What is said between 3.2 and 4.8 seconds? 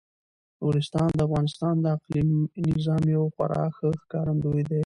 خورا ښه ښکارندوی دی.